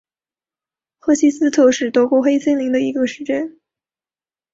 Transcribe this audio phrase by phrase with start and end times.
[0.97, 3.59] 赫希斯特是德国黑森州的一个市镇。